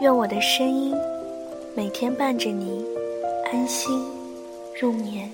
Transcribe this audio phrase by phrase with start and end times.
[0.00, 0.94] 愿我的声音
[1.74, 2.84] 每天伴着你
[3.50, 4.00] 安心
[4.80, 5.28] 入眠。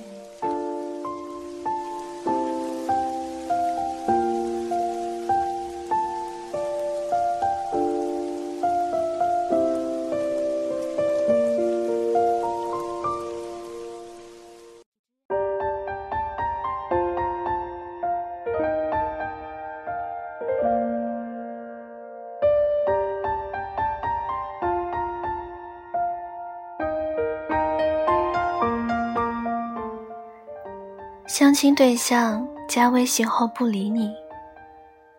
[31.27, 34.15] 相亲对象加微信后不理你，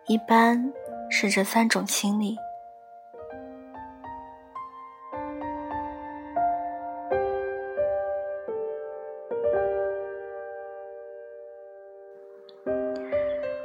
[0.06, 0.72] 一般
[1.10, 2.38] 是这三种心理：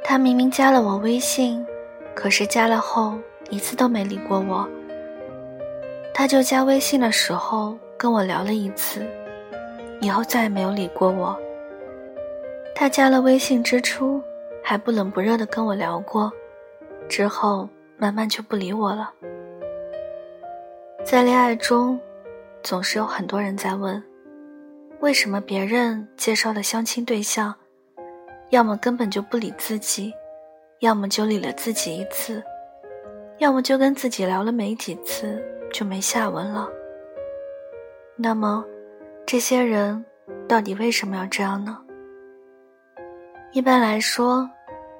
[0.02, 1.64] 他明明加了我微信，
[2.12, 3.16] 可是加了后
[3.50, 4.68] 一次都没理过我。
[6.12, 9.06] 他就加微信的时候跟我聊了一次，
[10.00, 11.38] 以后再也没有理过我。
[12.74, 14.20] 他加了微信之初，
[14.62, 16.32] 还不冷不热的跟我聊过，
[17.08, 19.12] 之后慢慢就不理我了。
[21.04, 22.00] 在恋爱中，
[22.62, 24.02] 总是有很多人在问，
[25.00, 27.54] 为什么别人介绍的相亲对象，
[28.50, 30.12] 要么根本就不理自己，
[30.80, 32.42] 要么就理了自己一次，
[33.38, 36.68] 要么就跟自己聊了没几次就没下文了。
[38.16, 38.64] 那么，
[39.26, 40.04] 这些人
[40.48, 41.78] 到底为什么要这样呢？
[43.54, 44.48] 一般来说，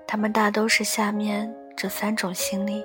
[0.07, 2.85] 他们大都是下面这三种心理：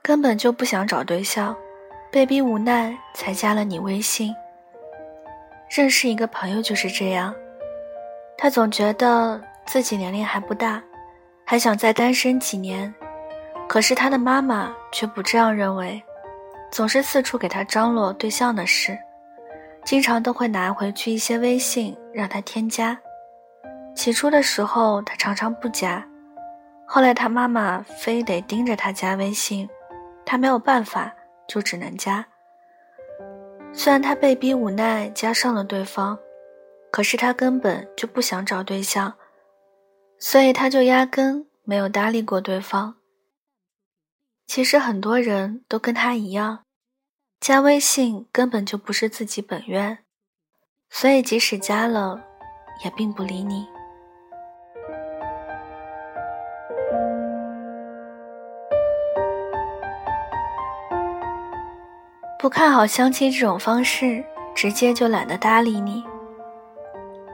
[0.00, 1.54] 根本就不想找对象，
[2.10, 4.34] 被逼无奈才加了你微信。
[5.68, 7.34] 认识一个朋友就是这样，
[8.38, 10.82] 他总觉得自己年龄还不大。
[11.44, 12.92] 还想再单身几年，
[13.68, 16.02] 可是他的妈妈却不这样认为，
[16.70, 18.98] 总是四处给他张罗对象的事，
[19.84, 22.98] 经常都会拿回去一些微信让他添加。
[23.94, 26.04] 起初的时候他常常不加，
[26.86, 29.68] 后来他妈妈非得盯着他加微信，
[30.24, 31.12] 他没有办法
[31.46, 32.24] 就只能加。
[33.72, 36.18] 虽然他被逼无奈加上了对方，
[36.90, 39.12] 可是他根本就不想找对象。
[40.26, 42.94] 所以他就压根没有搭理过对方。
[44.46, 46.60] 其实很多人都跟他一样，
[47.40, 49.98] 加微信根本就不是自己本愿，
[50.88, 52.24] 所以即使加了，
[52.82, 53.66] 也并不理你。
[62.38, 64.24] 不看好相亲这种方式，
[64.54, 66.02] 直接就懒得搭理你。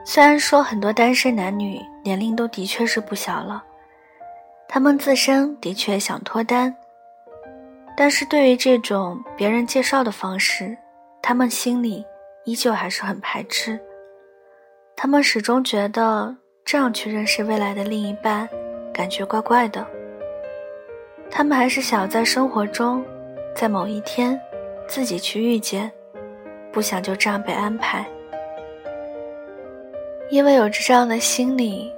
[0.04, 3.62] 虽然说很多单身男女年龄都的确是不小了，
[4.68, 6.74] 他们自身的确想脱单，
[7.96, 10.76] 但是对于这种别人介绍的方式，
[11.20, 12.04] 他们心里
[12.44, 13.78] 依旧还是很排斥。
[14.96, 16.34] 他们始终觉得
[16.64, 18.48] 这样去认识未来的另一半，
[18.92, 19.86] 感觉怪怪的。
[21.30, 23.04] 他们还是想在生活中，
[23.54, 24.38] 在某一天
[24.88, 25.90] 自己去遇见，
[26.72, 28.04] 不想就这样被安排。
[30.30, 31.92] 因为有着这样的心理，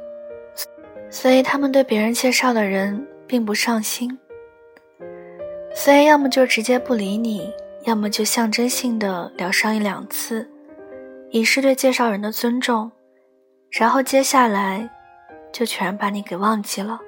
[1.11, 4.19] 所以他们对别人介绍的人并不上心。
[5.75, 7.53] 所以要么就直接不理你，
[7.85, 10.49] 要么就象征性的聊上一两次，
[11.31, 12.91] 以示对介绍人的尊重，
[13.71, 14.89] 然后接下来
[15.53, 16.99] 就全把你给忘记了。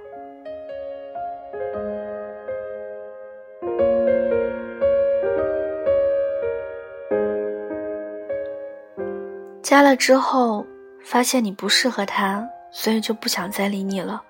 [9.62, 10.66] 加了之后。
[11.04, 14.22] 发现你不适合他，所以就不想再理你了。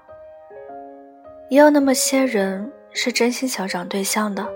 [1.48, 4.46] 也有那么些人是真心想找对象的，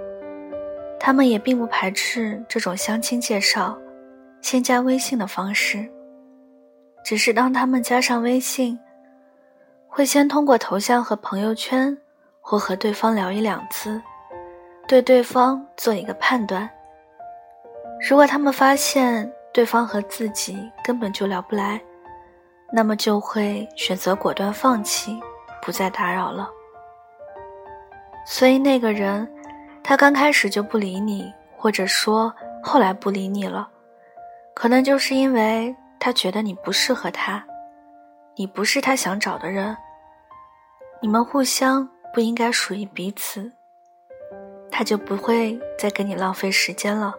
[0.99, 3.79] 他们也并不排斥这种相亲介绍、
[4.41, 5.89] 先加微信的方式。
[7.05, 8.79] 只是当他们加上微信，
[9.87, 11.97] 会先通过头像和朋友圈，
[12.41, 14.03] 或和对方聊一两次，
[14.87, 16.69] 对对方做一个判断。
[18.09, 21.81] 如果他们发现对方和自己根本就聊不来，
[22.71, 25.19] 那么就会选择果断放弃，
[25.63, 26.49] 不再打扰了。
[28.27, 29.27] 所以那个人，
[29.83, 32.33] 他刚开始就不理你，或者说
[32.63, 33.69] 后来不理你了，
[34.55, 37.43] 可能就是因为他觉得你不适合他，
[38.37, 39.75] 你不是他想找的人，
[41.01, 43.51] 你们互相不应该属于彼此，
[44.71, 47.15] 他就不会再跟你浪费时间了。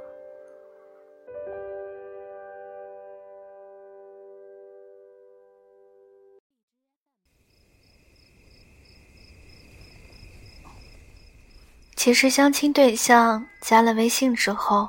[12.00, 14.88] 其实相亲对象加了微信之后，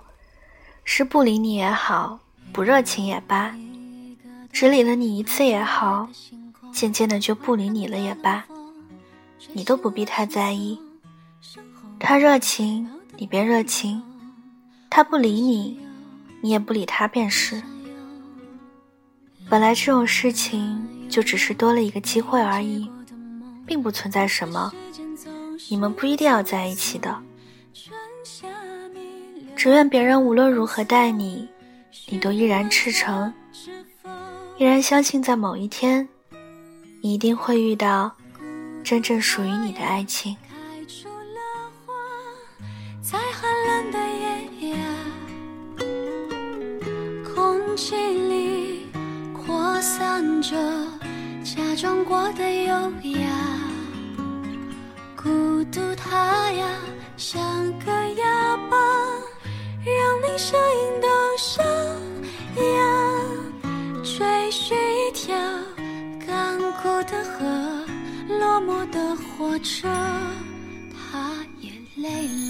[0.84, 2.20] 是不理你也好，
[2.52, 3.52] 不热情也罢，
[4.52, 6.08] 只理了你一次也好，
[6.72, 8.44] 渐渐的就不理你了也罢，
[9.52, 10.80] 你都不必太在意。
[11.98, 14.00] 他热情，你别热情；
[14.88, 15.80] 他不理你，
[16.40, 17.60] 你也不理他便是。
[19.48, 22.88] 本来这种事情就只是多了一个机会而已，
[23.66, 24.72] 并不存在什么。
[25.70, 27.16] 你们不一定要在一起的，
[29.54, 31.48] 只愿别人无论如何待你，
[32.08, 33.32] 你都依然赤诚，
[34.58, 36.08] 依然相信在某一天，
[37.00, 38.10] 你一定会遇到
[38.82, 40.36] 真正属于你的爱情。
[43.00, 43.98] 在寒冷的
[44.60, 44.76] 夜
[47.32, 48.86] 空气里
[49.32, 50.56] 扩散着
[51.44, 52.74] 假装过的优
[53.20, 53.79] 雅。
[55.22, 55.28] 孤
[55.64, 56.66] 独，它呀
[57.18, 57.38] 像
[57.80, 58.76] 个哑巴，
[59.84, 61.62] 让你声音都沙
[62.56, 62.72] 哑。
[64.02, 65.36] 追寻一条
[66.26, 67.44] 干枯的河，
[68.38, 69.86] 落寞的火车，
[71.12, 72.26] 它也累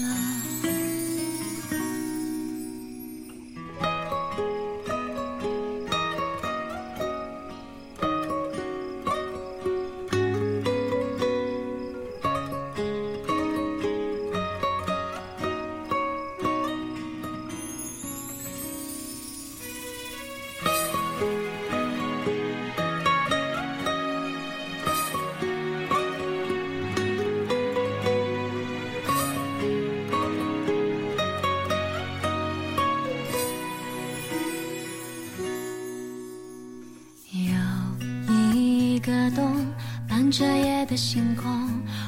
[39.11, 39.67] 的冬
[40.07, 41.45] 伴着夜的星空，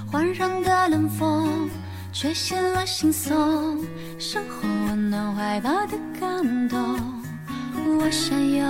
[0.09, 1.69] 环绕的冷风，
[2.13, 3.77] 吹醒了心松，
[4.17, 6.79] 身后温暖怀抱的感动。
[7.99, 8.65] 我想有，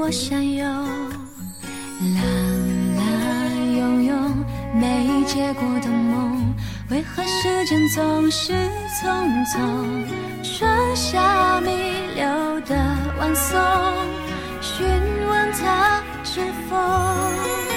[0.00, 2.22] 我想有，啦
[2.96, 3.02] 啦
[3.76, 4.16] 拥有
[4.74, 6.54] 没结果的梦，
[6.90, 8.54] 为何时间总是
[9.02, 9.06] 匆
[9.44, 9.60] 匆？
[10.42, 11.68] 春夏弥
[12.14, 12.74] 留的
[13.18, 13.60] 晚松，
[14.62, 14.86] 询
[15.28, 16.02] 问他
[16.36, 17.75] 是否。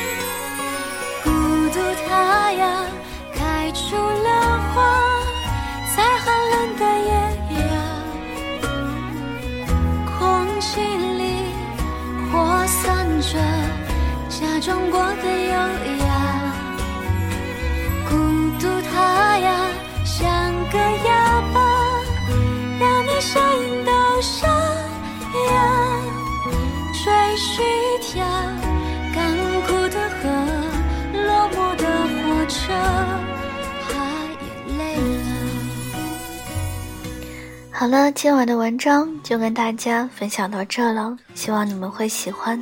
[37.79, 42.61] 好了，今晚的文章就跟大家分享到这了，希望你们会喜欢。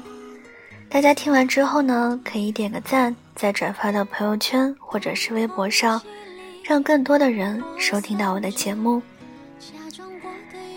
[0.87, 5.99] 大家听完之后呢，可以点个赞，再转发到朋友圈或者是微博上，
[6.63, 9.01] 让更多的人收听到我的节目。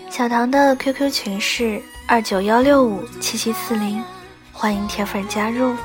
[0.09, 4.03] 小唐的 QQ 群是二九幺六五七七四零，
[4.51, 5.75] 欢迎铁粉加入。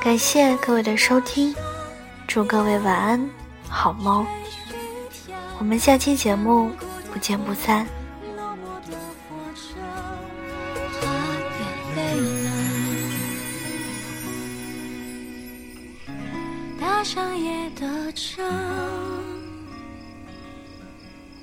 [0.00, 1.52] 感谢各位的收听，
[2.28, 3.28] 祝各位晚安，
[3.68, 4.24] 好梦。
[5.58, 6.70] 我们下期节目。
[7.12, 7.86] 不见不散。
[16.80, 18.42] 搭上夜的车，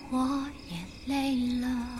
[0.10, 1.99] 我也累了。